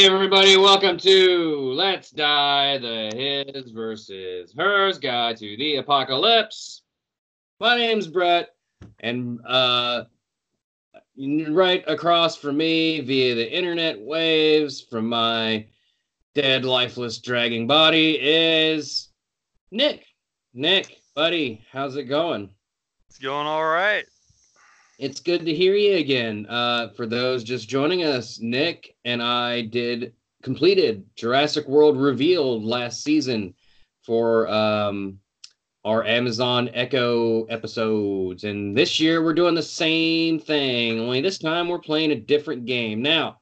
[0.00, 6.84] Hey everybody, welcome to Let's Die, the His versus Hers Guide to the Apocalypse.
[7.60, 8.48] My name's Brett,
[9.00, 10.04] and uh,
[11.18, 15.66] right across from me via the internet waves from my
[16.34, 19.10] dead, lifeless, dragging body is
[19.70, 20.06] Nick.
[20.54, 22.48] Nick, buddy, how's it going?
[23.10, 24.06] It's going all right.
[25.00, 26.44] It's good to hear you again.
[26.46, 33.02] Uh, for those just joining us, Nick and I did completed Jurassic World Revealed last
[33.02, 33.54] season
[34.02, 35.18] for um,
[35.86, 41.00] our Amazon Echo episodes, and this year we're doing the same thing.
[41.00, 43.00] Only this time we're playing a different game.
[43.00, 43.40] Now,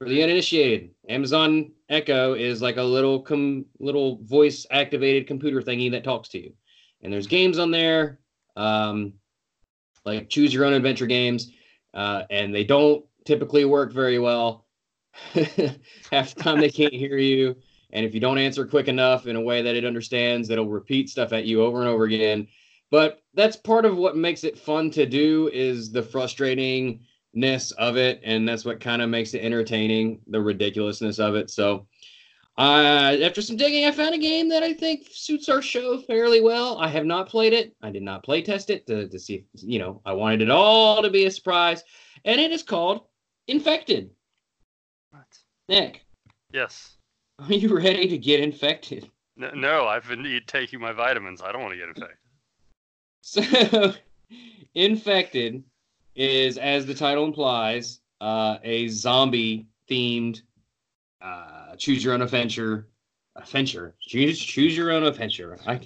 [0.00, 5.92] for the uninitiated, Amazon Echo is like a little com- little voice activated computer thingy
[5.92, 6.52] that talks to you,
[7.00, 8.18] and there's games on there.
[8.56, 9.12] Um,
[10.04, 11.52] like choose your own adventure games,
[11.94, 14.66] uh, and they don't typically work very well.
[16.12, 17.56] Half the time they can't hear you,
[17.92, 21.08] and if you don't answer quick enough in a way that it understands, it'll repeat
[21.08, 22.46] stuff at you over and over again.
[22.90, 28.20] But that's part of what makes it fun to do is the frustratingness of it,
[28.24, 31.50] and that's what kind of makes it entertaining, the ridiculousness of it.
[31.50, 31.86] So
[32.60, 36.42] uh, after some digging, I found a game that I think suits our show fairly
[36.42, 36.78] well.
[36.78, 37.74] I have not played it.
[37.80, 40.50] I did not play test it to, to see if, you know, I wanted it
[40.50, 41.82] all to be a surprise.
[42.26, 43.06] And it is called
[43.48, 44.10] Infected.
[45.10, 45.24] What?
[45.70, 46.04] Nick.
[46.52, 46.98] Yes.
[47.38, 49.10] Are you ready to get infected?
[49.36, 51.40] No, no, I've been taking my vitamins.
[51.40, 52.16] I don't want to get infected.
[53.22, 53.94] So,
[54.74, 55.64] Infected
[56.14, 60.42] is, as the title implies, uh, a zombie themed
[61.22, 62.88] uh, choose your own adventure.
[63.36, 63.94] Adventure.
[64.00, 65.58] Choose choose your own adventure.
[65.66, 65.80] I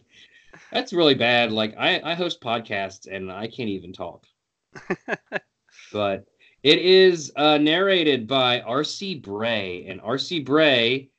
[0.72, 1.52] that's really bad.
[1.52, 4.26] Like I, I host podcasts and I can't even talk.
[5.92, 6.26] but
[6.62, 9.16] it is uh, narrated by R.C.
[9.16, 10.40] Bray, and R.C.
[10.40, 11.10] Bray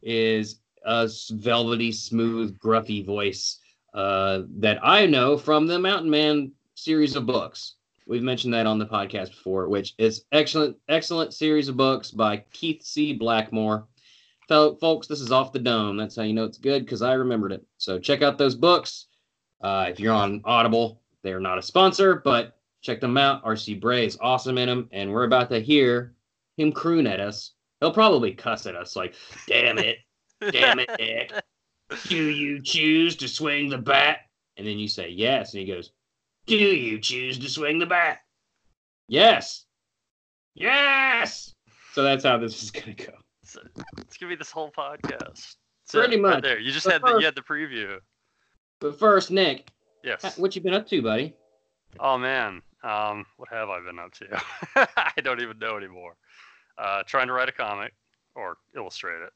[0.00, 3.58] is a velvety, smooth, gruffy voice
[3.94, 7.74] uh, that I know from the Mountain Man series of books.
[8.06, 12.38] We've mentioned that on the podcast before, which is excellent, excellent series of books by
[12.52, 13.12] Keith C.
[13.12, 13.86] Blackmore.
[14.48, 15.96] So, folks, this is off the dome.
[15.96, 17.64] That's how you know it's good because I remembered it.
[17.78, 19.06] So check out those books.
[19.60, 23.44] Uh, if you're on Audible, they are not a sponsor, but check them out.
[23.44, 26.14] RC Bray is awesome in them, and we're about to hear
[26.56, 27.52] him croon at us.
[27.80, 29.14] He'll probably cuss at us like,
[29.46, 29.98] "Damn it,
[30.50, 31.32] damn it, Nick!
[32.08, 34.18] Do you choose to swing the bat?"
[34.56, 35.92] And then you say yes, and he goes,
[36.46, 38.18] do you choose to swing the bat?
[39.08, 39.64] Yes.
[40.54, 41.54] Yes.
[41.92, 43.12] So that's how this is gonna go.
[43.44, 43.60] So,
[43.98, 45.56] it's gonna be this whole podcast.
[45.84, 46.34] So, Pretty much.
[46.34, 46.58] Right there.
[46.58, 47.98] You just but had first, the you had the preview.
[48.80, 49.68] But first, Nick.
[50.04, 50.38] Yes.
[50.38, 51.34] What you been up to, buddy?
[52.00, 54.42] Oh man, um, what have I been up to?
[55.16, 56.16] I don't even know anymore.
[56.78, 57.92] Uh, trying to write a comic
[58.34, 59.32] or illustrate it.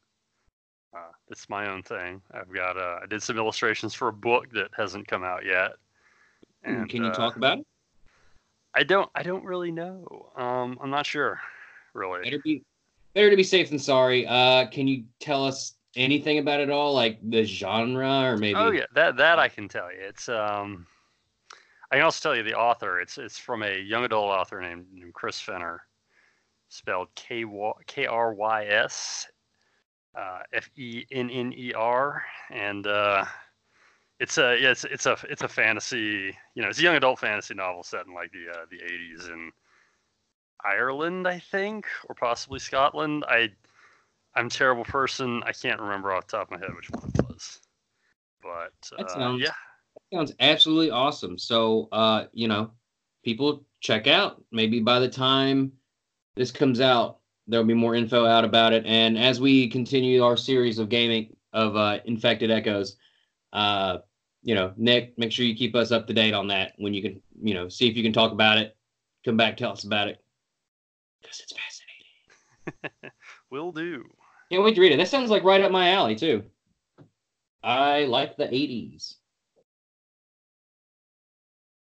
[0.97, 2.23] Uh, it's my own thing.
[2.33, 2.77] I've got.
[2.78, 5.73] Uh, I did some illustrations for a book that hasn't come out yet.
[6.66, 7.66] And, Can you uh, talk about it?
[8.75, 9.09] I don't.
[9.15, 10.31] I don't really know.
[10.37, 11.41] Um, I'm not sure.
[11.94, 12.25] Really.
[12.25, 12.62] Better be
[13.15, 14.27] better to be safe than sorry.
[14.27, 18.55] Uh, can you tell us anything about it all, like the genre, or maybe?
[18.55, 19.99] Oh yeah, that that I can tell you.
[20.00, 20.87] It's um,
[21.91, 23.00] I can also tell you the author.
[23.00, 25.81] It's it's from a young adult author named, named Krys Fenner,
[26.69, 27.44] spelled K
[27.87, 29.26] K R Y S
[30.16, 33.25] uh, F E N N E R, and uh,
[34.19, 37.19] it's a yeah, it's it's a it's a fantasy you know it's a young adult
[37.19, 39.53] fantasy novel set in like the uh, the 80s in
[40.65, 43.25] Ireland I think or possibly Scotland.
[43.29, 43.50] I
[44.35, 45.43] I'm a terrible person.
[45.44, 47.61] I can't remember off the top of my head which one it was.
[48.43, 49.49] But uh, sounds, yeah.
[49.49, 51.38] that sounds absolutely awesome.
[51.38, 52.70] So uh you know
[53.23, 54.43] people check out.
[54.50, 55.73] Maybe by the time
[56.37, 57.19] this comes out
[57.49, 58.85] there'll be more info out about it.
[58.87, 62.96] And as we continue our series of gaming of uh, infected echoes
[63.52, 63.99] uh,
[64.46, 67.02] you know, Nick, make sure you keep us up to date on that when you
[67.02, 68.76] can, you know, see if you can talk about it.
[69.25, 70.25] Come back, tell us about it.
[71.20, 73.10] Because it's fascinating.
[73.50, 74.04] Will do.
[74.48, 74.98] Can't wait to read it.
[74.98, 76.44] That sounds like right up my alley, too.
[77.64, 79.14] I like the 80s.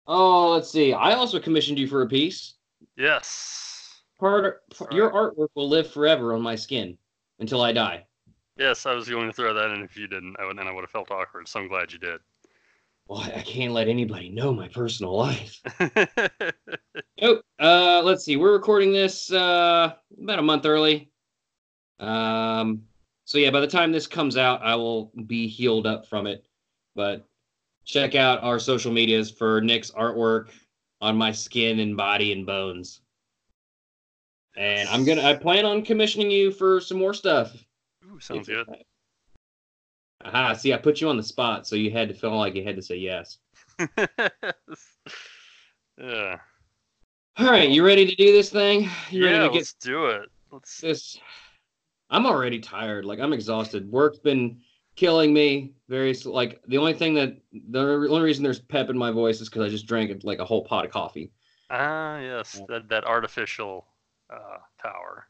[0.08, 0.92] Oh, let's see.
[0.92, 2.56] I also commissioned you for a piece.
[2.98, 4.02] Yes.
[4.20, 6.98] Part, part your artwork will live forever on my skin
[7.38, 8.08] until I die.
[8.58, 10.90] Yes, I was going to throw that in if you didn't, and I would have
[10.90, 11.48] felt awkward.
[11.48, 12.22] So I'm glad you did.
[13.08, 15.62] Well, I can't let anybody know my personal life.
[17.22, 18.36] oh, uh, let's see.
[18.36, 21.12] We're recording this uh, about a month early.
[22.00, 22.82] Um,
[23.26, 26.48] so yeah, by the time this comes out, I will be healed up from it.
[26.96, 27.28] But
[27.84, 30.50] check out our social medias for Nick's artwork
[31.00, 33.02] on my skin and body and bones.
[34.58, 35.24] and I'm gonna.
[35.24, 37.56] I plan on commissioning you for some more stuff.
[38.06, 38.66] Ooh, sounds good.
[40.26, 40.54] Aha!
[40.54, 42.76] See, I put you on the spot, so you had to feel like you had
[42.76, 43.38] to say yes.
[45.98, 46.40] yeah.
[47.38, 48.90] All right, you ready to do this thing?
[49.12, 50.30] You yeah, ready to get let's do it.
[50.52, 50.82] Let's.
[50.82, 51.20] this?
[52.10, 53.06] I'm already tired.
[53.06, 53.92] Like I'm exhausted.
[53.92, 54.62] Work's been
[54.96, 55.74] killing me.
[55.90, 57.38] Very like the only thing that
[57.70, 60.46] the only reason there's pep in my voice is because I just drank like a
[60.46, 61.32] whole pot of coffee.
[61.70, 63.86] Ah, yes, that that artificial
[64.32, 65.28] uh, power.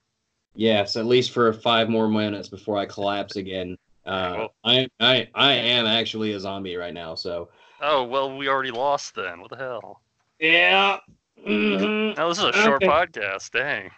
[0.54, 3.78] Yes, at least for five more minutes before I collapse again.
[4.06, 7.16] Uh, Well- I I I am actually a zombie right now.
[7.16, 7.50] So
[7.82, 9.42] Oh well, we already lost then.
[9.42, 10.02] What the hell?
[10.40, 11.00] yeah.
[11.46, 12.16] Mhm.
[12.18, 12.88] Now this is a short Okay.
[12.88, 13.52] podcast.
[13.52, 13.92] Dang.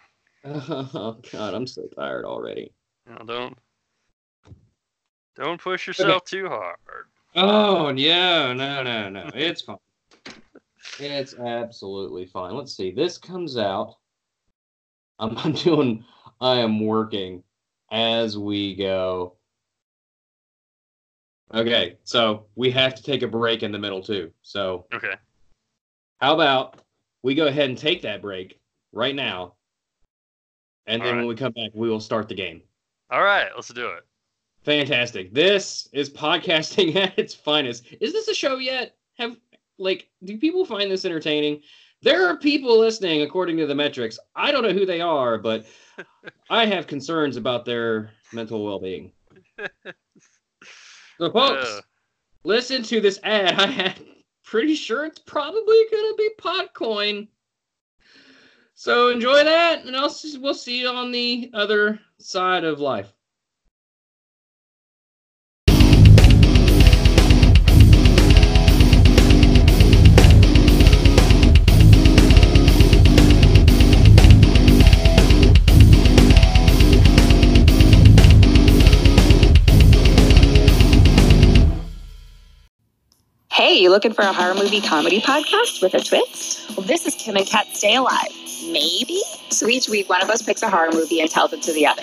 [0.44, 2.72] Oh God, I'm so tired already.
[3.06, 3.58] Know, don't
[5.36, 6.76] don't push yourself too hard.
[7.36, 9.30] Oh yeah, no, no, no.
[9.34, 9.76] It's fine.
[10.98, 12.54] It's absolutely fine.
[12.54, 12.90] Let's see.
[12.90, 13.96] This comes out.
[15.18, 16.04] I'm, I'm doing.
[16.40, 17.42] I am working
[17.90, 19.34] as we go.
[21.54, 24.30] Okay, so we have to take a break in the middle too.
[24.42, 25.14] So Okay.
[26.20, 26.80] how about
[27.22, 28.60] we go ahead and take that break
[28.92, 29.54] right now,
[30.86, 32.62] and then All when we come back, we will start the game.
[33.10, 34.04] All right, let's do it.
[34.64, 35.32] Fantastic.
[35.32, 37.86] This is podcasting at its finest.
[38.00, 38.96] Is this a show yet?
[39.18, 39.36] Have
[39.78, 41.62] like do people find this entertaining?
[42.02, 44.18] There are people listening according to the metrics.
[44.36, 45.66] I don't know who they are, but
[46.50, 49.12] I have concerns about their mental well-being.
[51.18, 51.82] So folks,
[52.44, 54.00] listen to this ad I had.
[54.44, 57.28] Pretty sure it's probably gonna be Potcoin.
[58.74, 63.12] So enjoy that, and I'll we'll see you on the other side of life.
[83.88, 86.76] You looking for a horror movie comedy podcast with a twist?
[86.76, 88.28] Well, this is Kim and Kat Stay Alive.
[88.70, 89.22] Maybe?
[89.48, 91.86] So each week, one of us picks a horror movie and tells it to the
[91.86, 92.02] other,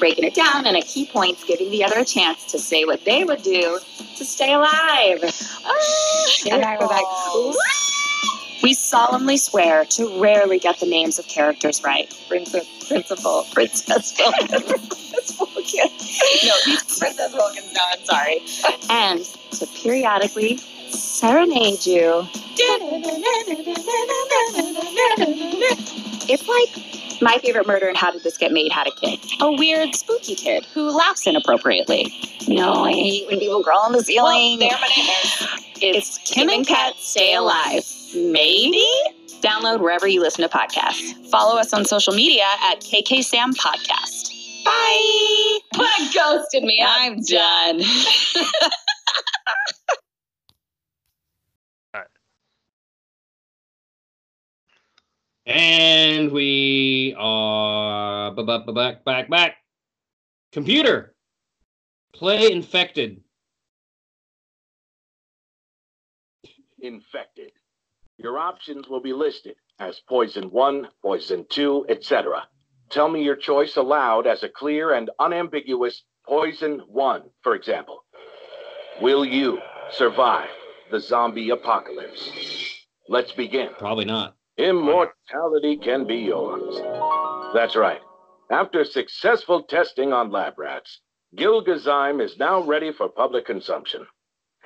[0.00, 3.04] breaking it down and at key points, giving the other a chance to say what
[3.04, 3.78] they would do
[4.16, 5.20] to stay alive.
[5.64, 11.84] Ah, and I was like, we solemnly swear to rarely get the names of characters
[11.84, 12.12] right.
[12.28, 15.90] Princess, Principal, Princess Vulcan, Princess Vulcan.
[16.44, 16.54] No,
[16.98, 18.40] Princess Vulcans, no, I'm sorry.
[18.90, 20.58] And to periodically
[20.92, 22.26] serenade you.
[26.28, 29.18] It's like my favorite murder and how did this get made had a kid.
[29.40, 32.12] A weird, spooky kid who laughs inappropriately.
[32.48, 34.58] No, I hate when people crawl on the ceiling.
[34.58, 35.66] Well, they're my neighbors.
[35.82, 37.84] It's Kim and Kat Stay Alive.
[38.14, 38.86] Maybe?
[39.40, 41.26] Download wherever you listen to podcasts.
[41.30, 44.30] Follow us on social media at KK Sam Podcast.
[44.64, 45.58] Bye.
[45.74, 46.84] Put a ghost in me.
[46.86, 47.80] I'm done.
[55.50, 59.56] And we are back, back, back.
[60.52, 61.12] Computer,
[62.14, 63.20] play infected.
[66.82, 67.50] infected.
[68.16, 72.46] Your options will be listed as poison 1, poison 2, etc.
[72.88, 78.04] Tell me your choice aloud as a clear and unambiguous poison 1, for example.
[79.02, 79.58] Will you
[79.90, 80.48] survive
[80.92, 82.30] the zombie apocalypse?
[83.08, 83.70] Let's begin.
[83.76, 84.36] Probably not.
[84.56, 86.80] Immortality can be yours.
[87.54, 88.00] That's right.
[88.50, 91.00] After successful testing on lab rats,
[91.36, 94.06] Gilgazyme is now ready for public consumption.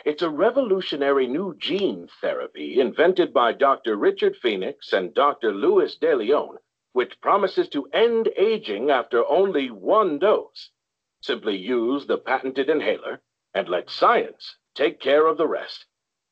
[0.05, 3.97] It's a revolutionary new gene therapy invented by Dr.
[3.97, 5.53] Richard Phoenix and Dr.
[5.53, 6.57] Louis DeLeon,
[6.93, 10.71] which promises to end aging after only one dose.
[11.21, 13.21] Simply use the patented inhaler
[13.55, 15.87] and let science take care of the rest.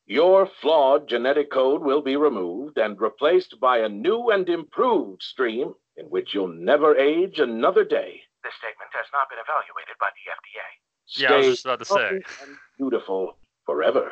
[0.05, 5.73] Your flawed genetic code will be removed and replaced by a new and improved stream
[5.95, 8.21] in which you'll never age another day.
[8.43, 11.21] This statement has not been evaluated by the FDA.
[11.21, 12.09] Yeah, I was just about to say.
[12.45, 14.11] and beautiful forever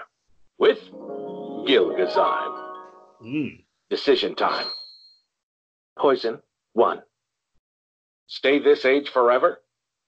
[0.58, 2.74] with Gilgazyme.
[3.24, 3.64] Mm.
[3.90, 4.68] Decision time.
[5.98, 6.40] Poison
[6.74, 7.02] one.
[8.28, 9.62] Stay this age forever?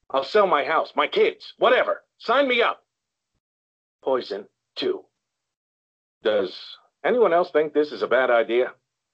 [0.09, 2.03] I'll sell my house, my kids, whatever.
[2.19, 2.83] Sign me up.
[4.01, 5.03] Poison two.
[6.23, 6.57] Does
[7.05, 8.71] anyone else think this is a bad idea?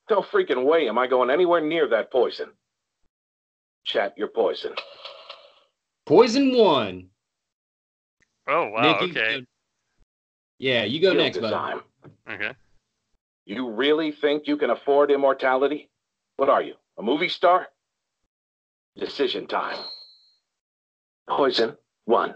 [0.09, 2.49] No freaking way am I going anywhere near that poison.
[3.85, 4.73] Chat your poison.
[6.05, 7.07] Poison one.
[8.47, 8.81] Oh wow.
[8.81, 9.39] Nick, you okay.
[9.41, 9.45] go-
[10.59, 11.51] Yeah, you go next, bud.
[11.51, 11.81] Gilgazyme.
[12.31, 12.51] Okay.
[13.45, 15.89] You really think you can afford immortality?
[16.37, 17.67] What are you, a movie star?
[18.95, 19.77] Decision time.
[21.27, 21.75] Poison,
[22.05, 22.35] one.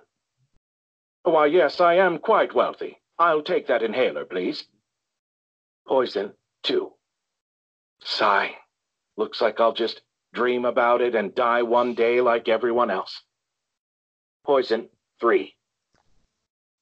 [1.24, 3.00] Why, yes, I am quite wealthy.
[3.20, 4.64] I'll take that inhaler, please.
[5.88, 6.92] Poison, two.
[8.04, 8.52] Sigh.
[9.18, 10.02] Looks like I'll just
[10.34, 13.22] dream about it and die one day like everyone else.
[14.46, 14.90] Poison,
[15.20, 15.56] three.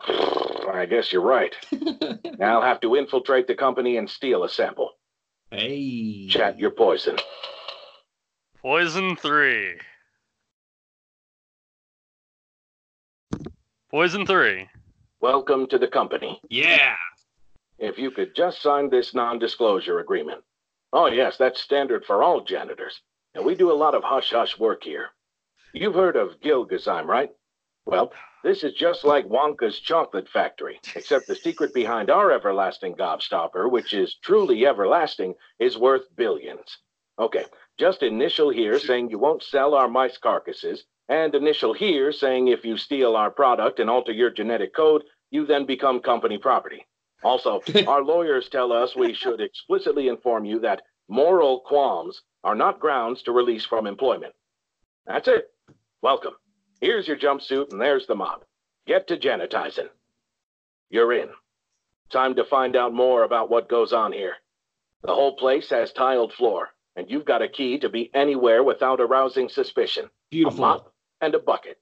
[0.08, 1.56] I guess you're right.
[2.40, 4.92] Now I'll have to infiltrate the company and steal a sample.
[5.52, 6.28] hey.
[6.28, 7.18] Chat your poison.
[8.62, 9.76] Poison three.
[13.92, 14.68] Poison three.
[15.22, 16.42] Welcome to the company.
[16.50, 16.96] Yeah.
[17.78, 20.42] If you could just sign this non-disclosure agreement.
[20.94, 23.00] Oh, yes, that's standard for all janitors.
[23.36, 25.10] And we do a lot of hush-hush work here.
[25.74, 27.30] You've heard of Gilgazyme, right?
[27.86, 28.12] Well,
[28.44, 33.94] this is just like Wonka's chocolate factory, except the secret behind our everlasting gobstopper, which
[33.94, 36.80] is truly everlasting, is worth billions.
[37.20, 37.46] Okay,
[37.78, 42.64] just initial here saying you won't sell our mice carcasses, and initial here saying if
[42.64, 46.86] you steal our product and alter your genetic code, you then become company property.
[47.24, 52.80] Also, our lawyers tell us we should explicitly inform you that moral qualms are not
[52.80, 54.34] grounds to release from employment.
[55.06, 55.52] That's it.
[56.02, 56.34] Welcome.
[56.80, 58.44] Here's your jumpsuit, and there's the mob.
[58.88, 59.90] Get to janitizing.
[60.90, 61.30] You're in.
[62.12, 64.36] Time to find out more about what goes on here.
[65.04, 69.00] The whole place has tiled floor, and you've got a key to be anywhere without
[69.00, 70.10] arousing suspicion.
[70.34, 71.80] A mop and a bucket.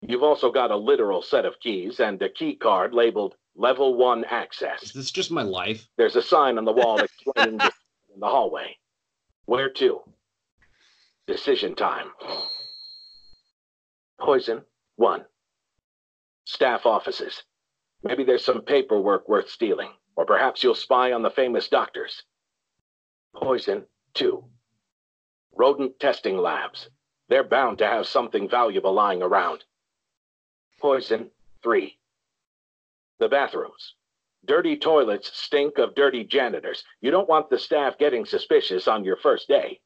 [0.00, 4.24] You've also got a literal set of keys and a key card labeled Level 1
[4.24, 4.82] Access.
[4.82, 5.86] Is this just my life?
[5.96, 7.74] There's a sign on the wall explaining this
[8.12, 8.76] in the hallway.
[9.44, 10.00] Where to?
[11.26, 12.08] Decision time.
[14.18, 14.62] Poison,
[14.96, 15.24] one.
[16.44, 17.42] Staff offices.
[18.02, 22.24] Maybe there's some paperwork worth stealing, or perhaps you'll spy on the famous doctors.
[23.36, 23.84] Poison,
[24.14, 24.44] two.
[25.54, 26.88] Rodent testing labs.
[27.28, 29.64] They're bound to have something valuable lying around.
[30.80, 31.30] Poison,
[31.62, 31.98] three.
[33.18, 33.94] The bathrooms.
[34.44, 36.82] Dirty toilets stink of dirty janitors.
[37.00, 39.80] You don't want the staff getting suspicious on your first day.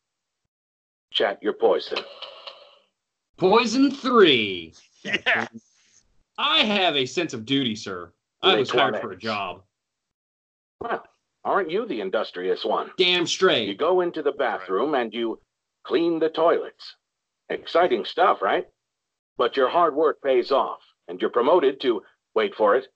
[1.13, 1.99] Chat your poison.
[3.37, 4.73] Poison three.
[5.03, 5.47] Yeah.
[6.39, 8.13] I have a sense of duty, sir.
[8.43, 9.63] I was hired for a job.
[10.81, 11.05] Well,
[11.47, 12.91] aren't you the industrious one?
[12.99, 13.69] Damn straight.
[13.69, 15.41] You go into the bathroom and you
[15.85, 16.97] clean the toilets.
[17.49, 18.67] Exciting stuff, right?
[19.39, 22.03] But your hard work pays off, and you're promoted to,
[22.35, 22.89] wait for it,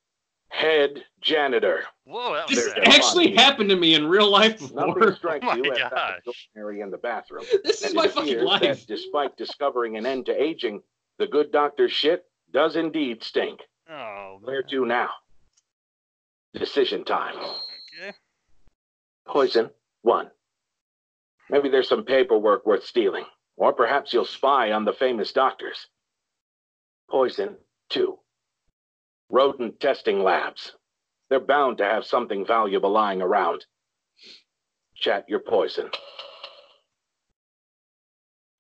[0.49, 1.85] head janitor.
[2.05, 2.79] Whoa, that This There's bad.
[2.79, 3.39] a lot actually here.
[3.39, 6.91] happened to me in real life Nothing strikes Oh you my as that extraordinary in
[6.91, 7.45] the bathroom.
[7.65, 8.61] This is And my it fucking appears life.
[8.63, 10.83] That despite discovering an end to aging,
[11.19, 13.61] the good doctor's shit does indeed stink.
[13.89, 15.11] Oh, Where to now?
[16.55, 17.35] Decision time.
[19.31, 19.71] Poison,
[20.03, 20.29] one.
[21.49, 23.25] Maybe there's some paperwork worth stealing,
[23.57, 25.87] or perhaps you'll spy on the famous doctors.
[27.09, 27.57] Poison,
[27.89, 28.19] two.
[29.29, 30.73] Rodent testing labs.
[31.29, 33.65] They're bound to have something valuable lying around.
[34.97, 35.91] Chat your poison.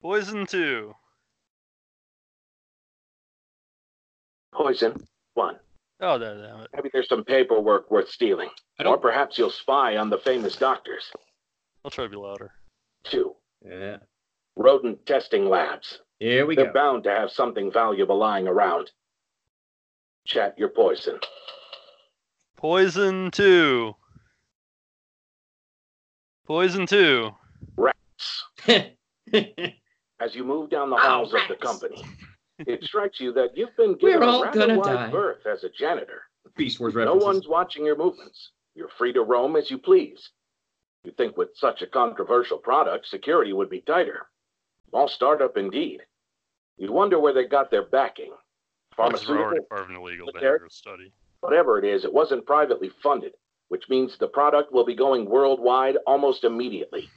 [0.01, 0.95] Poison two.
[4.55, 4.95] Poison,
[5.35, 5.57] one.
[6.01, 6.69] Oh, damn it.
[6.73, 8.51] Maybe there's some paperwork worth stealing,
[8.81, 9.03] or don't.
[9.03, 11.11] perhaps you'll spy on the famous doctors.
[11.85, 12.53] I'll try to be louder.
[13.05, 13.35] Two.
[13.65, 13.99] Yeah.
[14.57, 16.01] Rodent testing labs.
[16.19, 16.65] Here we go.
[16.65, 18.91] They're bound to have something valuable lying around.
[20.27, 21.19] Chat your poison.
[22.57, 23.95] Poison two.
[26.47, 27.31] Poison two.
[27.77, 28.45] Rats.
[28.67, 32.05] As you move down the Oh, halls of the oh, company,
[32.59, 35.11] it strikes you that you've been We're given all a rather gonna wide die.
[35.11, 36.23] berth as a janitor.
[36.57, 38.51] Beast Wars No one's watching your movements.
[38.75, 40.31] You're free to roam as you please.
[41.05, 44.27] You'd think with such a controversial product, security would be tighter.
[44.91, 46.01] Small startup indeed.
[46.77, 48.33] You'd wonder where they got their backing.
[48.95, 51.13] Plus, we're already Pharmaceutical, an illegal But study.
[51.41, 53.33] whatever it is, it wasn't privately funded,
[53.69, 57.09] which means the product will be going worldwide almost immediately.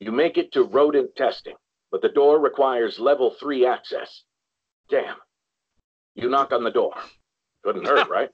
[0.00, 1.56] You make it to rodent testing,
[1.90, 4.22] but the door requires level three access.
[4.88, 5.16] Damn.
[6.14, 6.94] You knock on the door.
[7.64, 8.30] Couldn't hurt, right?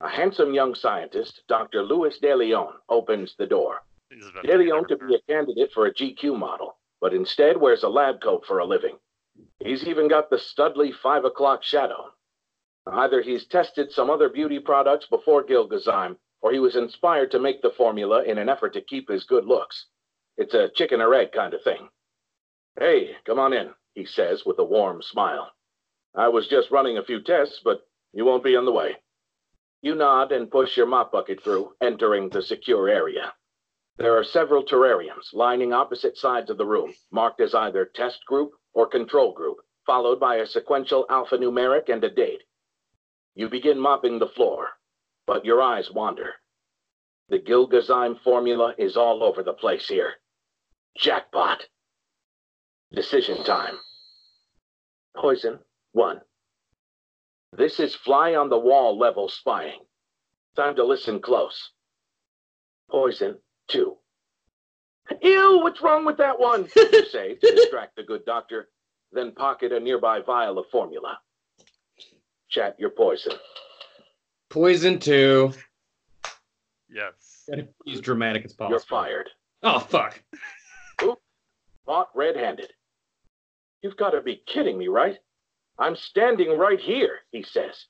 [0.00, 1.82] A handsome young scientist, Dr.
[1.82, 3.82] Louis De Leon, opens the door.
[4.42, 8.20] De Leon to be a candidate for a GQ model, but instead wears a lab
[8.20, 8.98] coat for a living.
[9.58, 12.12] He's even got the Studley five o'clock shadow.
[12.86, 17.60] Either he's tested some other beauty products before Gilgazyme, or he was inspired to make
[17.60, 19.86] the formula in an effort to keep his good looks.
[20.36, 21.88] It's a chicken or egg kind of thing.
[22.78, 25.50] Hey, come on in, he says with a warm smile.
[26.14, 28.96] I was just running a few tests, but you won't be in the way.
[29.80, 33.32] You nod and push your mop bucket through, entering the secure area.
[33.96, 38.52] There are several terrariums lining opposite sides of the room, marked as either test group
[38.72, 42.42] or control group, followed by a sequential alphanumeric and a date.
[43.34, 44.68] You begin mopping the floor,
[45.26, 46.34] but your eyes wander.
[47.28, 50.14] The Gilgazyme formula is all over the place here.
[50.96, 51.66] Jackpot.
[52.92, 53.78] Decision time.
[55.16, 55.58] Poison,
[55.92, 56.20] one.
[57.56, 59.80] This is fly on the wall level spying.
[60.56, 61.70] Time to listen close.
[62.90, 63.38] Poison,
[63.68, 63.96] two.
[65.22, 66.68] Ew, what's wrong with that one?
[66.76, 68.68] You say to distract the good doctor,
[69.12, 71.18] then pocket a nearby vial of formula.
[72.50, 73.32] Chat your poison.
[74.50, 75.52] Poison two.
[76.90, 77.44] Yes.
[77.48, 78.70] Gotta be as dramatic as possible.
[78.72, 79.28] You're fired.
[79.62, 80.22] Oh fuck.
[81.86, 82.70] Caught red-handed.
[83.82, 85.16] You've got to be kidding me, right?
[85.78, 87.86] I'm standing right here, he says.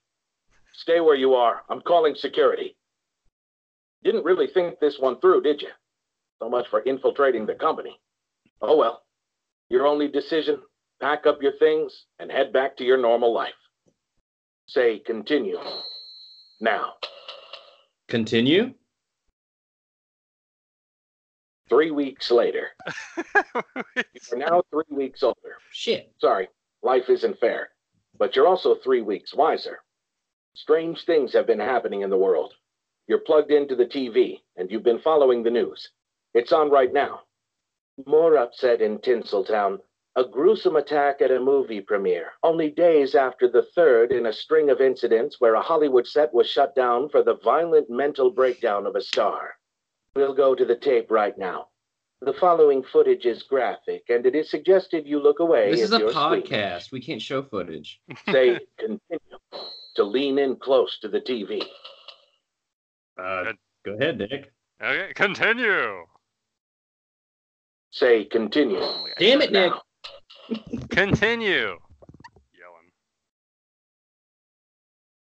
[0.75, 1.63] Stay where you are.
[1.69, 2.77] I'm calling security.
[4.05, 5.71] Didn't really think this one through, did you?
[6.41, 7.99] So much for infiltrating the company.
[8.61, 9.03] Oh well.
[9.71, 10.61] Your only decision,
[11.01, 13.53] pack up your things and head back to your normal life.
[14.67, 15.59] Say continue.
[16.61, 16.95] Now,
[18.09, 18.73] Continue.
[21.69, 22.69] three weeks later.
[23.97, 25.57] You're now three weeks older.
[25.73, 26.13] Shit.
[26.19, 26.49] Sorry,
[26.83, 27.69] life isn't fair.
[28.19, 29.79] But you're also three weeks wiser.
[30.55, 32.55] Strange things have been happening in the world.
[33.07, 35.89] You're plugged into the TV, and you've been following the news.
[36.35, 37.23] It's on right now.
[38.07, 39.81] More upset in Tinseltown.
[40.17, 44.69] A gruesome attack at a movie premiere, only days after the third in a string
[44.69, 48.97] of incidents where a Hollywood set was shut down for the violent mental breakdown of
[48.97, 49.57] a star.
[50.17, 51.69] We'll go to the tape right now.
[52.21, 55.71] The following footage is graphic, and it is suggested you look away.
[55.71, 56.91] This if is a you're podcast.
[56.91, 58.01] We can't show footage.
[58.31, 59.39] Say continue
[59.95, 61.63] to lean in close to the TV.
[63.17, 63.53] Uh,
[63.85, 64.53] go ahead, Dick.
[64.83, 66.07] Okay, continue.
[67.93, 68.83] Say continue.
[69.19, 69.73] Damn it, Nick.
[70.91, 71.79] Continue.
[72.53, 72.91] Yelling.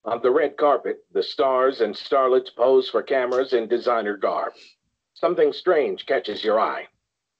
[0.04, 4.52] on the red carpet, the stars and starlets pose for cameras in designer garb.
[5.18, 6.88] Something strange catches your eye.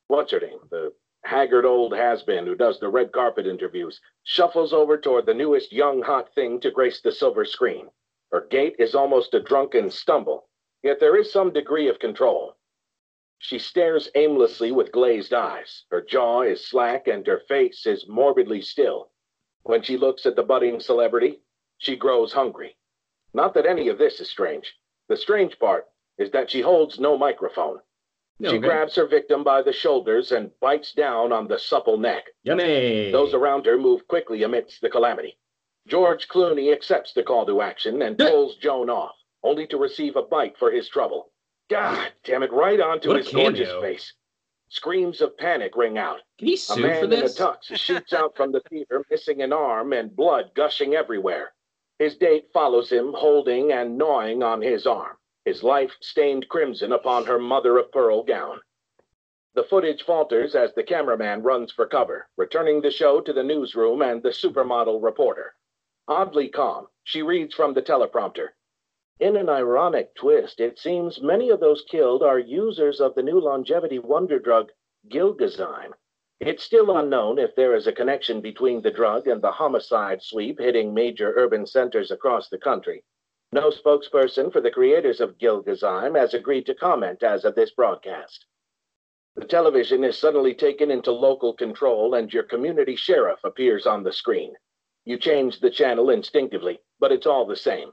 [0.08, 0.60] What's her name?
[0.70, 5.74] The haggard old has-been who does the red carpet interviews shuffles over toward the newest
[5.74, 7.90] young hot thing to grace the silver screen.
[8.32, 10.48] Her gait is almost a drunken stumble,
[10.82, 12.56] yet there is some degree of control.
[13.40, 15.84] She stares aimlessly with glazed eyes.
[15.90, 19.10] Her jaw is slack and her face is morbidly still.
[19.64, 21.42] When she looks at the budding celebrity,
[21.76, 22.78] she grows hungry.
[23.34, 24.74] Not that any of this is strange.
[25.08, 25.84] The strange part
[26.18, 27.78] is that she holds no microphone.
[28.38, 32.24] No, she grabs her victim by the shoulders and bites down on the supple neck.
[32.42, 33.10] Yummy.
[33.10, 35.38] Those around her move quickly amidst the calamity.
[35.86, 40.22] George Clooney accepts the call to action and pulls Joan off, only to receive a
[40.22, 41.30] bite for his trouble.
[41.70, 44.12] God damn it, right onto What his gorgeous face.
[44.68, 46.20] Screams of panic ring out.
[46.38, 49.42] Can he sue A man for in a tux shoots out from the theater, missing
[49.42, 51.52] an arm and blood gushing everywhere.
[51.98, 57.24] His date follows him, holding and gnawing on his arm, his life stained crimson upon
[57.24, 58.60] her mother of pearl gown.
[59.54, 64.02] The footage falters as the cameraman runs for cover, returning the show to the newsroom
[64.02, 65.54] and the supermodel reporter.
[66.08, 68.48] Oddly calm, she reads from the teleprompter.
[69.20, 73.40] In an ironic twist, it seems many of those killed are users of the new
[73.40, 74.72] longevity wonder drug,
[75.08, 75.94] Gilgazyme.
[76.40, 80.58] It's still unknown if there is a connection between the drug and the homicide sweep
[80.58, 83.04] hitting major urban centers across the country.
[83.52, 88.46] No spokesperson for the creators of Gilgazyme has agreed to comment as of this broadcast.
[89.36, 94.12] The television is suddenly taken into local control, and your community sheriff appears on the
[94.12, 94.54] screen.
[95.04, 97.92] You change the channel instinctively, but it's all the same.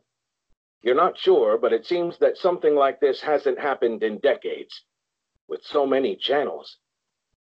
[0.82, 4.84] You're not sure, but it seems that something like this hasn't happened in decades.
[5.48, 6.78] With so many channels.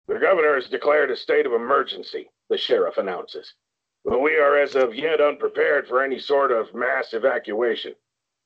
[0.08, 3.54] The governor has declared a state of emergency, the sheriff announces.
[4.04, 7.94] But we are as of yet unprepared for any sort of mass evacuation.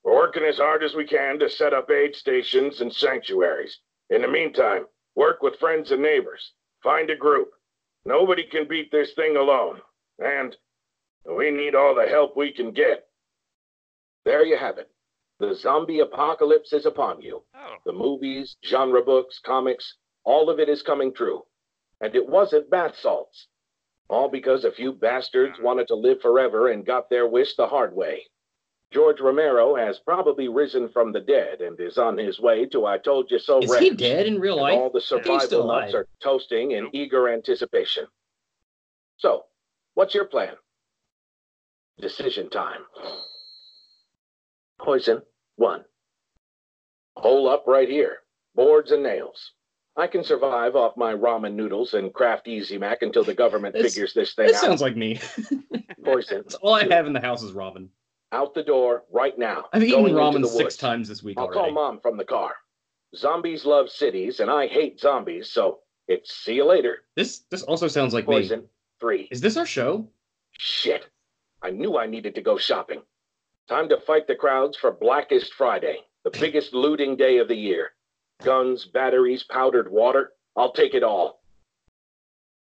[0.03, 3.79] We're working as hard as we can to set up aid stations and sanctuaries.
[4.09, 6.53] In the meantime, work with friends and neighbors.
[6.83, 7.49] Find a group.
[8.05, 9.81] Nobody can beat this thing alone.
[10.19, 10.55] And
[11.25, 13.07] we need all the help we can get.
[14.25, 14.91] There you have it.
[15.39, 17.43] The zombie apocalypse is upon you.
[17.55, 21.43] Oh, The movies, genre books, comics, all of it is coming true.
[22.01, 23.47] And it wasn't bath salts.
[24.07, 27.95] All because a few bastards wanted to live forever and got their wish the hard
[27.95, 28.23] way.
[28.91, 32.97] George Romero has probably risen from the dead and is on his way to I
[32.99, 33.83] Told You So Is Ranch.
[33.83, 34.73] he dead in real and life?
[34.77, 38.05] all the still survival nuts are toasting in eager anticipation.
[39.17, 39.45] So,
[39.95, 40.53] what's your plan?
[41.99, 42.81] Decision time.
[44.79, 45.21] Poison,
[45.55, 45.83] one.
[47.17, 48.19] Hole up right here.
[48.53, 49.51] boards and nails.
[49.97, 53.93] I can survive off my ramen noodles and Kraft Easy Mac until the government This-
[53.93, 54.61] figures this thing That out.
[54.61, 55.19] sounds like me.
[56.03, 56.37] Poison.
[56.43, 57.87] That's all I have in the house is ramen.
[58.31, 59.65] Out the door right now.
[59.71, 61.59] I've eaten ramen six times this week I'll already.
[61.59, 62.53] call mom from the car.
[63.15, 65.79] Zombies love cities, and I hate zombies, so
[66.09, 67.03] it's see you later.
[67.15, 68.35] This this also sounds like me.
[68.35, 68.67] Poison.
[68.99, 69.29] Three.
[69.31, 70.09] Is this our show?
[70.51, 71.07] Shit.
[71.61, 73.01] I knew I needed to go shopping.
[73.69, 77.91] Time to fight the crowds for Blackest Friday, the biggest looting day of the year.
[78.43, 80.31] Guns, batteries, powdered water.
[80.55, 81.41] I'll take it all.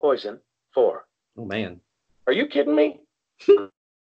[0.01, 0.41] Poison.
[0.73, 1.07] Four.
[1.37, 1.81] Oh man.
[2.27, 3.01] Are you kidding me?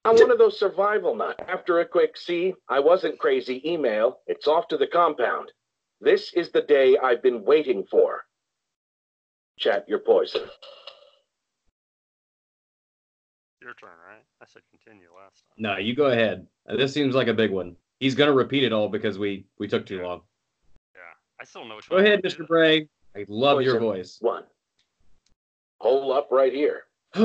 [0.06, 1.43] I'm one of those survival nuts.
[1.48, 5.52] After a quick see, I wasn't crazy email, it's off to the compound.
[6.02, 8.24] This is the day I've been waiting for.
[9.58, 10.41] Chat your poison.
[13.62, 14.24] Your turn, right?
[14.41, 15.58] I said continue last time.
[15.58, 16.48] No, you go ahead.
[16.65, 17.76] This seems like a big one.
[18.00, 20.22] He's gonna repeat it all because we we took too long.
[21.39, 21.41] Yeah.
[21.41, 22.45] I still don't know which Go one I ahead, Mr.
[22.47, 22.88] Bray.
[23.15, 24.17] I love your voice.
[24.21, 24.43] One.
[25.80, 26.84] Hole up right here.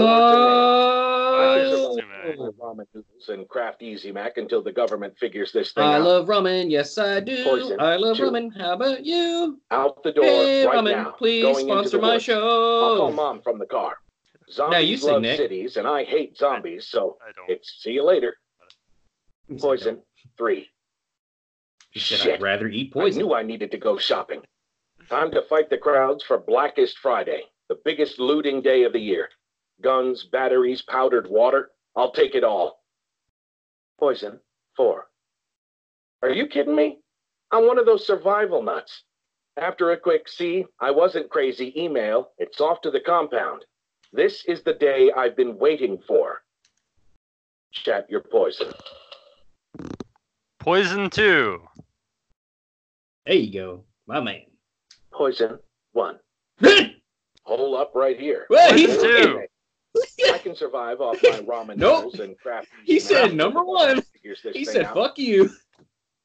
[1.37, 6.05] Oh, Ramen noodles and Kraft Easy Mac until the government figures this thing I out.
[6.05, 6.71] love ramen.
[6.71, 7.45] Yes, I do.
[7.45, 7.81] Poison.
[7.81, 8.31] I love Two.
[8.31, 8.57] ramen.
[8.57, 9.61] How about you?
[9.71, 11.11] Out the door Hey, right ramen, now.
[11.11, 12.29] please going sponsor my woods.
[12.31, 13.97] I'll call mom from the car.
[14.49, 15.37] Now Zombies you sing, love Nick.
[15.39, 17.51] cities, and I hate zombies, so I don't.
[17.51, 18.37] it's see you later.
[19.59, 20.01] Poison.
[20.39, 20.69] Three.
[21.95, 22.35] He said, Shit.
[22.35, 23.23] I'd rather eat poison.
[23.23, 24.43] I knew I needed to go shopping.
[25.09, 29.29] Time to fight the crowds for Blackest Friday, the biggest looting day of the year.
[29.81, 31.71] Guns, batteries, powdered water.
[31.97, 32.83] I'll take it all.
[33.99, 34.41] Poison.
[34.77, 35.07] Four.
[36.23, 36.99] Are you kidding me?
[37.53, 39.05] I'm one of those survival nuts.
[39.57, 43.65] After a quick see, I wasn't crazy email, it's off to the compound.
[44.13, 46.43] This is the day I've been waiting for.
[47.71, 48.73] Chat your poison.
[50.59, 51.63] Poison two.
[53.27, 54.43] There you go, my man.
[55.13, 55.59] Poison.
[55.93, 56.19] One.
[57.45, 58.47] Hole up right here.
[58.51, 59.41] Well, he, Poison two.
[60.33, 62.05] I can survive off my ramen Nope.
[62.05, 62.69] noodles and Kraft.
[62.85, 63.35] He said Mac.
[63.35, 64.03] number one.
[64.53, 64.95] He said, out.
[64.95, 65.51] "Fuck you."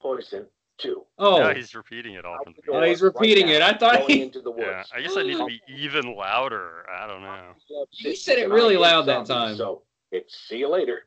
[0.01, 1.03] Poison two.
[1.17, 2.89] Oh, Yeah, he's repeating it all the the oh, door beginning.
[2.89, 3.62] he's repeating right it.
[3.62, 4.21] I thought he.
[4.23, 4.65] into the woods.
[4.65, 6.85] Yeah, I guess I need to be even louder.
[6.89, 7.53] I don't know.
[7.91, 9.55] He said it really loud that time.
[9.55, 11.01] So it's see you later.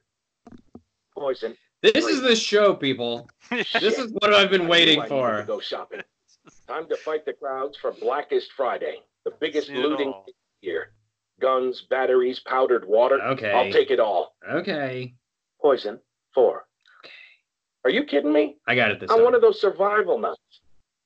[1.16, 1.57] Poison.
[1.83, 3.29] This is the show, people.
[3.51, 5.37] This is what I've been waiting I needed for.
[5.38, 6.01] To go shopping.
[6.66, 10.25] Time to fight the crowds for Blackest Friday, the biggest Seen it looting all.
[10.61, 10.92] here.
[11.40, 13.21] Guns, batteries, powdered water.
[13.21, 13.53] Okay.
[13.53, 14.35] I'll take it all.
[14.51, 15.14] Okay.
[15.61, 15.99] Poison.
[16.35, 16.64] Four.
[17.05, 17.12] Okay.
[17.85, 18.57] Are you kidding me?
[18.66, 19.25] I got it this I'm time.
[19.25, 20.38] one of those survival nuts.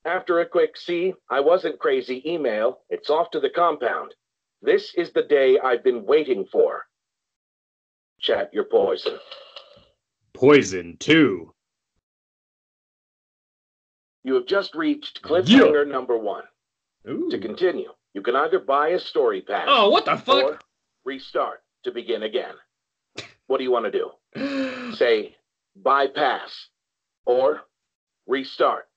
[0.04, 4.14] After a quick see, I wasn't crazy email, it's off to the compound.
[4.62, 6.84] This is the day I've been waiting for.
[8.20, 9.18] Chat your poison.
[10.36, 11.52] Poison two.
[14.22, 16.44] You have just reached cliffhanger number one.
[17.08, 17.30] Ooh.
[17.30, 20.44] To continue, you can either buy a story pack Oh, what the fuck?
[20.44, 20.58] or
[21.04, 22.54] restart to begin again.
[23.48, 24.92] What do you want to do?
[24.96, 25.36] Say
[25.76, 26.66] bypass
[27.24, 27.60] or
[28.26, 28.88] restart.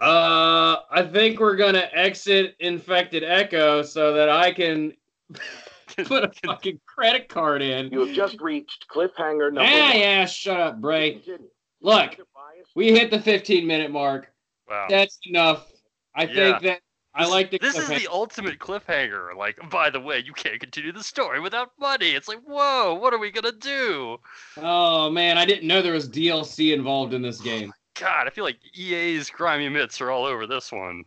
[0.00, 4.92] Uh, I think we're gonna exit infected Echo so that I can
[6.04, 7.90] put a fucking credit card in.
[7.92, 9.98] You have just reached cliffhanger number Yeah, one.
[9.98, 10.24] yeah.
[10.26, 11.12] Shut up, Bray.
[11.12, 11.48] continue,
[11.80, 14.32] Look, either buy a we hit the 15 minute mark.
[14.68, 14.86] Wow.
[14.90, 15.70] That's enough.
[16.16, 16.34] I Yeah.
[16.34, 16.80] think that
[17.14, 17.58] I like the.
[17.58, 19.36] This is the ultimate cliffhanger.
[19.36, 22.10] Like, by the way, you can't continue the story without money.
[22.10, 24.18] It's like, whoa, what are we gonna do?
[24.56, 27.72] Oh man, I didn't know there was DLC involved in this oh game.
[27.94, 31.04] God, I feel like EA's grimy mitts are all over this one.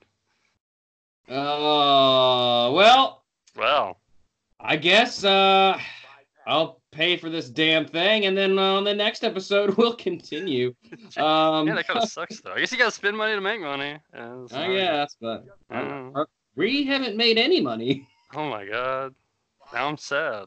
[1.29, 3.23] Oh well,
[3.55, 3.99] Well,
[4.63, 5.79] I guess uh,
[6.47, 10.73] I'll pay for this damn thing, and then uh, on the next episode we'll continue.
[11.17, 12.53] Um, yeah, that kind of sucks though.
[12.53, 13.97] I guess you gotta spend money to make money.
[14.13, 16.15] Yeah, I guess, but Mm.
[16.15, 18.07] uh, we haven't made any money.
[18.35, 19.13] Oh my god.
[19.73, 20.45] Now I'm sad.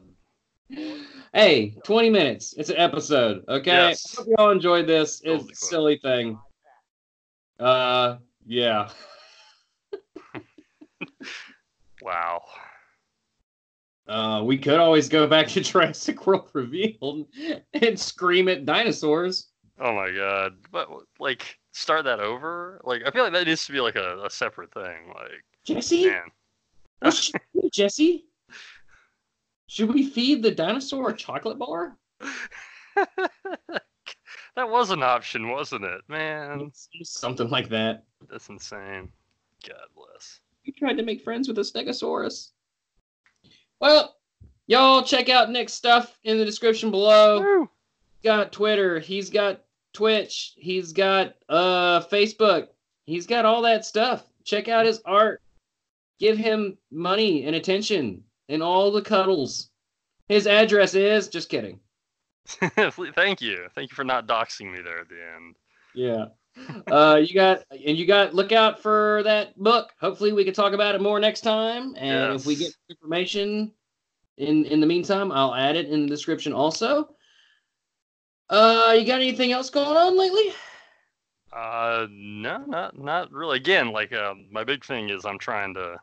[1.33, 2.55] Hey, 20 minutes.
[2.57, 3.89] It's an episode, okay?
[3.89, 4.15] Yes.
[4.17, 5.21] I hope y'all enjoyed this.
[5.23, 6.39] It's a silly thing.
[7.59, 8.89] Uh, yeah.
[12.01, 12.43] Wow.
[14.07, 17.27] Uh, we could always go back to Jurassic World Revealed
[17.73, 19.47] and scream at dinosaurs.
[19.79, 20.53] Oh my god.
[20.71, 20.89] But
[21.19, 22.79] like, start that over?
[22.83, 25.07] Like, I feel like that needs to be like a, a separate thing.
[25.13, 26.05] Like, Jesse?
[26.05, 27.11] man.
[27.11, 28.25] Should do, Jesse?
[29.67, 31.97] Should we feed the dinosaur a chocolate bar?
[32.95, 33.81] that
[34.57, 36.01] was an option, wasn't it?
[36.07, 36.71] Man,
[37.03, 38.03] Something like that.
[38.29, 39.09] that's insane.
[39.67, 40.39] God bless.
[40.65, 42.51] We tried to make friends with a Stegosaurus.
[43.79, 44.15] Well,
[44.67, 47.41] y'all check out Nick's stuff in the description below.
[47.41, 47.69] Woo!
[48.25, 49.61] got Twitter, he's got
[49.93, 52.67] Twitch, he's got uh Facebook,
[53.05, 54.25] he's got all that stuff.
[54.43, 55.41] Check out his art.
[56.19, 59.69] Give him money and attention and all the cuddles.
[60.27, 61.79] His address is just kidding.
[62.47, 63.67] Thank you.
[63.75, 65.55] Thank you for not doxing me there at the end.
[65.93, 66.25] Yeah.
[66.91, 69.93] Uh, you got and you got look out for that book.
[69.99, 71.95] Hopefully, we can talk about it more next time.
[71.97, 73.71] And if we get information
[74.37, 77.09] in in the meantime, I'll add it in the description also.
[78.49, 80.53] Uh, you got anything else going on lately?
[81.51, 83.57] Uh, no, not not really.
[83.57, 85.97] Again, like um, my big thing is I'm trying to,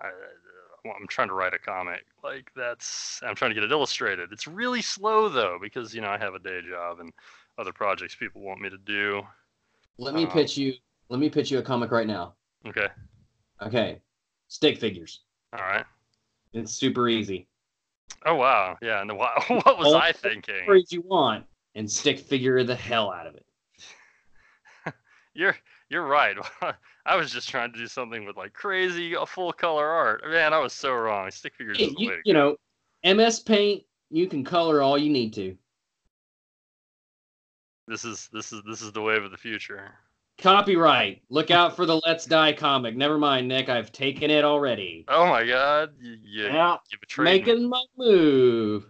[0.00, 2.04] I, uh, I'm trying to write a comic.
[2.22, 4.32] Like that's I'm trying to get it illustrated.
[4.32, 7.12] It's really slow though because you know I have a day job and
[7.58, 9.22] other projects people want me to do.
[9.98, 10.74] Let me pitch you.
[11.08, 12.34] Let me pitch you a comic right now.
[12.66, 12.86] Okay,
[13.62, 14.00] Okay,
[14.48, 15.20] stick figures.
[15.52, 15.84] all right.
[16.52, 17.48] It's super easy.
[18.24, 19.00] Oh wow, yeah.
[19.00, 20.62] And wow, what was All I the thinking?
[20.64, 23.44] Stories you want, and stick figure the hell out of it.
[25.34, 25.56] You're
[25.90, 26.36] you're right.
[27.06, 30.22] I was just trying to do something with like crazy full color art.
[30.28, 31.30] Man, I was so wrong.
[31.30, 32.56] Stick figures is the way You, you know,
[33.04, 33.84] MS Paint.
[34.10, 35.56] You can color all you need to.
[37.88, 39.94] This is this is this is the wave of the future.
[40.36, 41.22] Copyright.
[41.30, 42.96] Look out for the Let's Die comic.
[42.96, 43.70] Never mind, Nick.
[43.70, 45.06] I've taken it already.
[45.08, 47.24] Oh my god, you you, Yeah, you me.
[47.24, 48.86] making my move.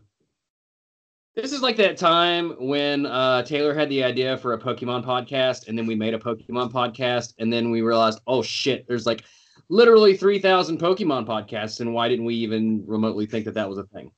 [1.36, 5.68] This is like that time when uh, Taylor had the idea for a Pokemon podcast,
[5.68, 9.22] and then we made a Pokemon podcast, and then we realized, oh shit, there's like
[9.68, 13.84] literally 3,000 Pokemon podcasts, and why didn't we even remotely think that that was a
[13.84, 14.10] thing?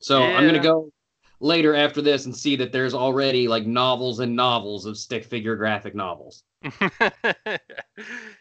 [0.00, 0.90] So I'm gonna go
[1.42, 5.56] later after this and see that there's already like novels and novels of stick figure
[5.56, 6.44] graphic novels.
[6.80, 7.58] yeah,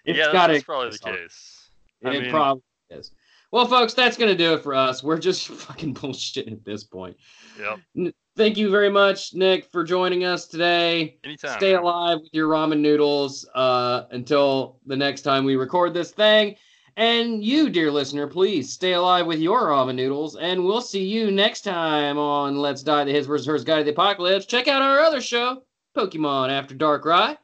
[0.06, 1.70] that's, probably the case.
[2.06, 3.12] I it mean- probably is.
[3.52, 5.04] Well, folks, that's going to do it for us.
[5.04, 7.18] We're just fucking bullshitting at this point.
[7.60, 7.80] Yep.
[7.98, 11.18] N- Thank you very much, Nick, for joining us today.
[11.26, 11.58] Anytime.
[11.58, 16.56] Stay alive with your ramen noodles uh, until the next time we record this thing.
[16.98, 20.36] And you, dear listener, please stay alive with your ramen noodles.
[20.36, 23.48] And we'll see you next time on Let's Die the His vs.
[23.48, 24.46] Hers Guide to the Apocalypse.
[24.46, 25.64] Check out our other show,
[25.96, 27.38] Pokemon After Dark Rye.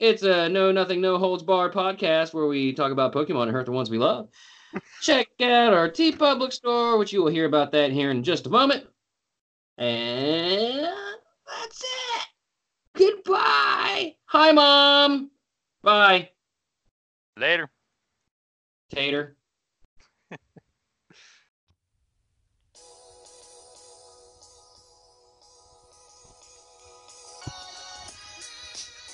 [0.00, 3.66] It's a no nothing, no holds barred podcast where we talk about Pokemon and hurt
[3.66, 4.28] the ones we love.
[5.00, 8.50] Check out our TeePublic store, which you will hear about that here in just a
[8.50, 8.84] moment.
[9.76, 10.88] And
[11.46, 12.26] that's it.
[12.94, 14.16] Goodbye.
[14.26, 15.30] Hi, Mom.
[15.82, 16.30] Bye.
[17.36, 17.70] Later.
[18.90, 19.36] Tater.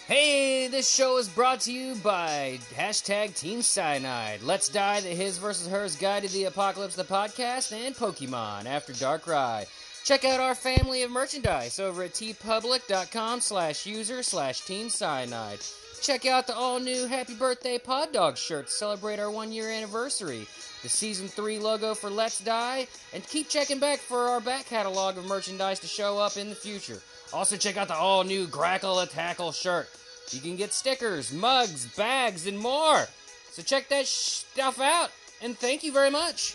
[0.07, 4.43] Hey, this show is brought to you by hashtag Team Cyanide.
[4.43, 8.93] Let's Die, the His versus Hers Guide to the Apocalypse, the podcast, and Pokemon After
[8.93, 9.67] Dark Ride.
[10.05, 15.61] Check out our family of merchandise over at teepublic.com slash user slash Team Cyanide.
[16.05, 20.47] Check out the all-new Happy Birthday Pod Dog shirt to celebrate our one-year anniversary.
[20.83, 25.17] The Season 3 logo for Let's Die, and keep checking back for our back catalog
[25.17, 27.01] of merchandise to show up in the future.
[27.33, 29.89] Also, check out the all new Grackle a Tackle shirt.
[30.29, 33.07] You can get stickers, mugs, bags, and more.
[33.53, 35.11] So check that stuff out.
[35.41, 36.55] And thank you very much.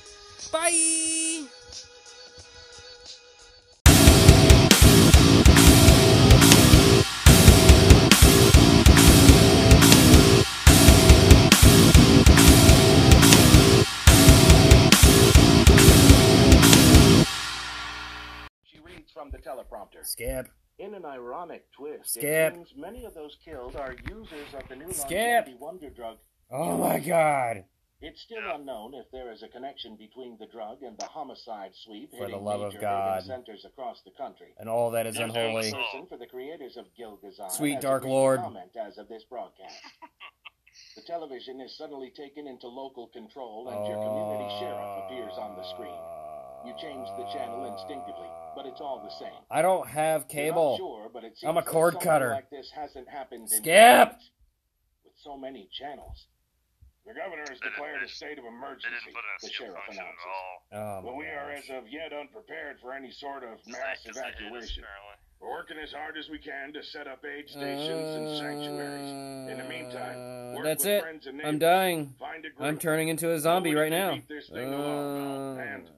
[0.51, 1.47] Bye.
[19.19, 20.05] From the teleprompter.
[20.05, 20.47] Skip.
[20.77, 22.23] In an ironic twist, Skip.
[22.23, 25.11] it seems many of those killed are users of the new Skip.
[25.45, 26.17] longevity wonder drug.
[26.49, 27.65] Oh my god.
[28.01, 32.11] It's still unknown if there is a connection between the drug and the homicide sweep
[32.11, 33.17] For the hitting love of major God.
[33.17, 34.55] urban centers across the country.
[34.57, 35.71] And all that is Yes, unholy.
[35.71, 35.75] sir.
[35.91, 38.39] Person for the creators of Gilgazan Sweet Dark Lord.
[38.39, 39.75] Comment as of this broadcast.
[40.95, 45.63] the television is suddenly taken into local control, and your community sheriff appears on the
[45.75, 45.91] screen.
[45.91, 49.33] Uh, You change the channel instinctively, but it's all the same.
[49.49, 50.77] I don't have cable.
[50.77, 52.29] sure, but it I'm a cord something cutter.
[52.31, 53.63] Like this hasn't happened Skip!
[53.65, 54.31] decades.
[55.05, 56.25] With so many channels.
[57.05, 58.89] The governor has declared a state of emergency.
[59.05, 60.73] didn't put in a The sheriff function announces.
[60.73, 64.03] Oh But my we are as of yet unprepared for any sort of mass Thanks,
[64.03, 64.83] they hate us, evacuation.
[65.41, 69.09] We're working as hard as we can to set up aid stations and sanctuaries.
[69.49, 71.01] In the meantime, Uh, work that's with it.
[71.01, 72.13] friends and I'm dying.
[72.19, 72.61] Find a group.
[72.61, 74.21] I'm turning into a zombie Nobody right now.
[74.27, 75.57] this thing alone.
[75.57, 75.93] Uh, And I'm glad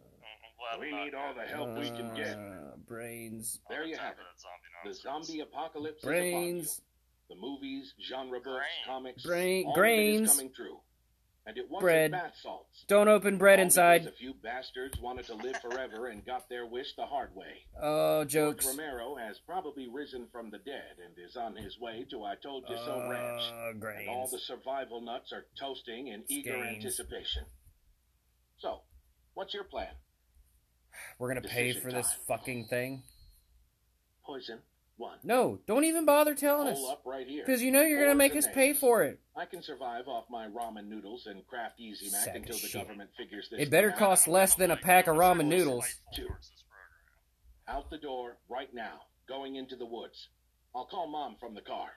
[0.80, 1.50] we I'm need all the dead.
[1.50, 2.38] help we can get.
[2.38, 3.60] uh, Brains.
[3.70, 4.18] There you have it.
[4.40, 6.82] zombie The zombie apocalypse Brains.
[7.30, 8.86] The movies, genre books, Brain.
[8.86, 10.18] comics, Brain- all grains.
[10.18, 10.80] of it is coming true.
[11.48, 12.12] And it wasn't Bread.
[12.12, 12.86] bath salts.
[12.88, 14.06] Don't open bread All inside.
[14.06, 17.66] A few bastards wanted to live forever and got their wish the hard way.
[17.82, 18.68] Oh, George jokes.
[18.68, 22.66] Romero has probably risen from the dead and is on his way to I Told
[22.70, 23.42] You So Ranch.
[23.42, 26.76] Uh, And all the survival nuts are toasting in eager Skeins.
[26.76, 27.46] anticipation.
[28.60, 28.82] So,
[29.34, 29.96] what's your plan?
[31.20, 33.04] We're gonna pay for this fucking thing.
[34.26, 34.60] Poison
[35.02, 35.18] one.
[35.24, 36.80] No, don't even bother telling us.
[36.90, 37.44] Up right here.
[37.46, 39.20] Because you know you're gonna make us pay for it.
[39.36, 42.68] I can survive off my ramen noodles and Kraft Easy Mac Sack of until the
[42.68, 42.82] shit.
[42.82, 43.60] government figures this.
[43.60, 43.98] It better out.
[43.98, 45.86] cost less than a pack of ramen noodles.
[46.14, 46.30] Two.
[47.68, 50.30] Out the door right now, going into the woods.
[50.76, 51.90] I'll call mom from the car.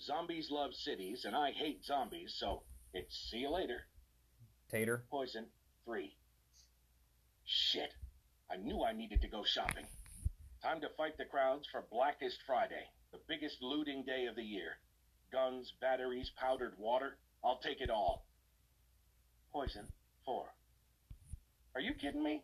[0.00, 3.86] Zombies love cities, and I hate zombies, so it's see you later.
[4.70, 5.04] Tater.
[5.10, 5.46] Poison
[5.84, 6.16] three.
[7.44, 7.94] Shit.
[8.52, 9.86] I knew I needed to go shopping.
[10.62, 14.78] Time to fight the crowds for Blackest Friday, the biggest looting day of the year.
[15.32, 17.16] Guns, batteries, powdered water.
[17.44, 18.26] I'll take it all.
[19.52, 19.86] Poison
[20.24, 20.46] four.
[21.74, 22.42] Are you kidding me?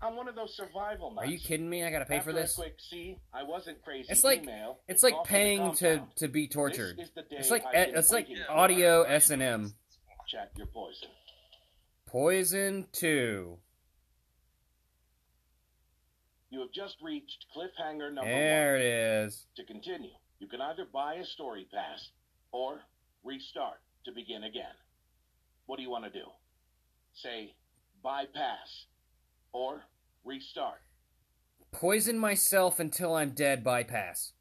[0.00, 1.28] I'm one of those survival nuts.
[1.28, 1.84] Are you kidding me?
[1.84, 2.56] I gotta pay for After a this.
[2.56, 4.08] quick see, I wasn't crazy.
[4.10, 6.96] It's like- email, It's like off to the paying to to be tortured.
[6.96, 9.74] This is the day It's like it's like audio S and M.
[10.26, 11.08] Chat your poison.
[12.06, 13.58] Poison two.
[16.52, 18.44] You have just reached cliffhanger number There one.
[18.44, 18.82] There it
[19.26, 19.46] is.
[19.56, 22.10] To continue, you can either buy a story pass
[22.52, 22.82] or
[23.24, 24.74] restart to begin again.
[25.64, 26.26] What do you want to do?
[27.14, 27.54] Say
[28.02, 28.84] bypass
[29.54, 29.80] or
[30.26, 30.82] restart.
[31.70, 33.64] Poison myself until I'm dead.
[33.64, 34.32] Bypass.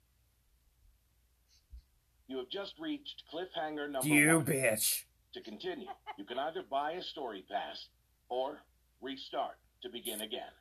[2.27, 4.45] You have just reached cliffhanger number You one.
[4.45, 5.03] bitch.
[5.33, 7.87] To continue, you can either buy a story pass
[8.27, 8.57] or
[9.01, 10.51] restart to begin again.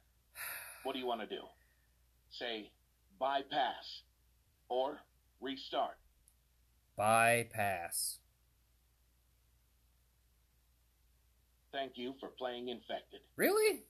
[0.82, 1.42] What do you want to do?
[2.30, 2.70] Say
[3.18, 4.02] bypass
[4.68, 4.98] or
[5.40, 5.96] restart.
[6.96, 8.18] Bypass.
[11.72, 13.20] Thank you for playing infected.
[13.36, 13.82] Really?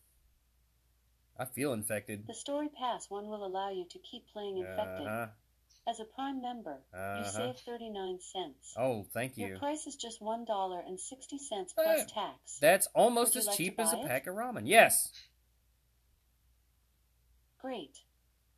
[1.39, 2.27] I feel infected.
[2.27, 5.07] The Story Pass one will allow you to keep playing Infected.
[5.07, 5.27] Uh-huh.
[5.89, 7.23] As a Prime member, Uh-huh.
[7.25, 8.75] you save 39 cents.
[8.77, 9.47] Oh, thank you.
[9.47, 12.05] Your price is just $1.60 Oh, plus yeah.
[12.05, 12.59] tax.
[12.61, 14.07] That's almost as like cheap as a it?
[14.07, 14.65] pack of ramen.
[14.69, 15.11] Yes.
[17.63, 17.99] Great.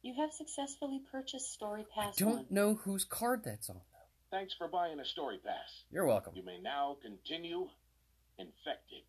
[0.02, 2.04] You have successfully purchased Story Pass.
[2.04, 2.46] I Pass don't 1.
[2.50, 3.76] know whose card that's on.
[3.76, 4.36] though.
[4.36, 5.84] Thanks for buying a story pass.
[5.90, 6.32] You're welcome.
[6.34, 7.68] You may now continue
[8.38, 9.02] infected.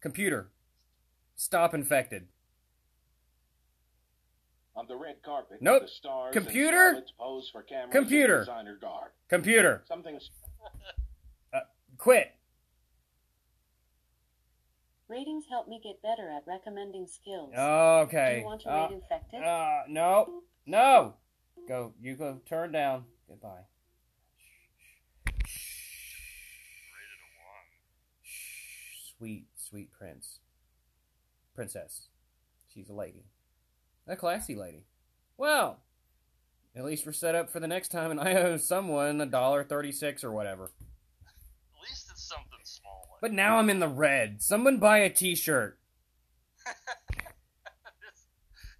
[0.00, 0.48] Computer.
[1.34, 2.28] Stop infected.
[4.74, 5.82] On the red carpet, Nope.
[5.82, 6.94] the stars Computer?
[6.96, 8.36] and pose for cameras Computer.
[8.38, 9.10] and designer guard.
[9.28, 9.84] Computer.
[9.88, 10.30] Something's
[11.52, 11.60] uh,
[11.98, 12.32] Quit.
[15.08, 17.52] Ratings help me get better at recommending skills.
[17.56, 18.34] Oh, Okay.
[18.34, 19.42] Do you want to Uh, rate Infected?
[19.42, 20.42] uh, no.
[20.66, 21.14] No.
[21.68, 21.94] Go.
[22.00, 22.40] You go.
[22.46, 23.06] Turn down.
[23.28, 23.66] Goodbye.
[25.26, 25.46] Rated
[27.22, 27.66] a one.
[28.22, 30.40] Shh, Sweet, sweet prince.
[31.54, 32.08] Princess.
[32.72, 33.24] She's a lady.
[34.08, 34.84] A classy lady.
[35.36, 35.80] Well,
[36.74, 39.64] at least we're set up for the next time, and I owe someone a dollar
[39.64, 40.64] thirty-six or whatever.
[40.64, 40.70] At
[41.88, 43.05] least it's something small.
[43.05, 44.42] Like But now I'm in the red.
[44.42, 45.78] Someone buy a T-shirt.
[46.66, 48.26] this,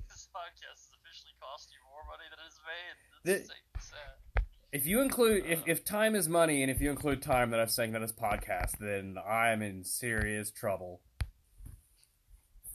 [0.08, 2.96] this podcast has officially cost you more money than it's made.
[3.24, 3.40] The-
[3.74, 3.96] It's so.
[4.72, 5.64] If you include, if, uh.
[5.66, 8.72] if time is money, and if you include time that I've sang on this podcast,
[8.78, 11.00] then I'm in serious trouble.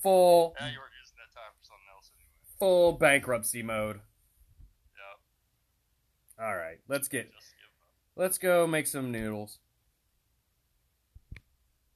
[0.02, 2.56] Full, Yeah, you were using that time for something else anyway.
[2.58, 4.00] full bankruptcy mode.
[6.40, 8.16] Yeah, All right, let's get, just give up.
[8.16, 9.60] let's go make some noodles.